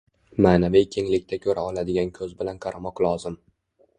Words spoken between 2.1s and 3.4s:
ko‘z bilan qaramoq lozim